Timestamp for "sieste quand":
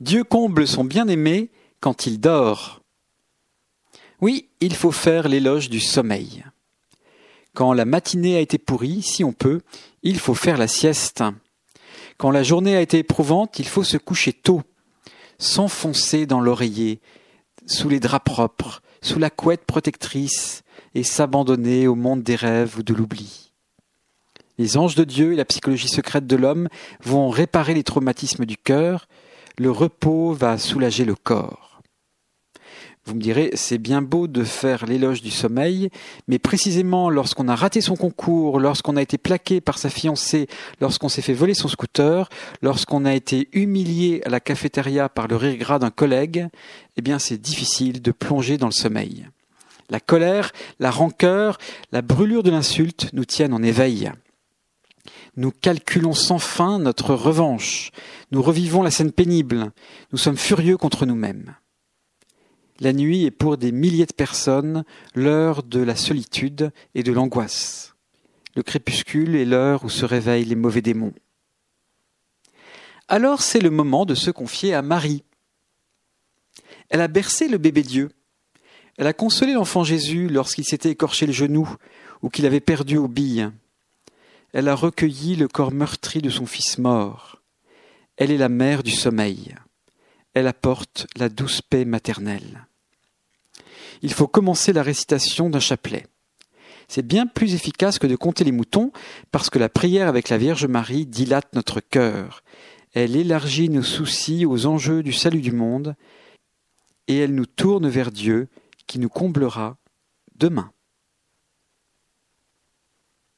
10.68-12.30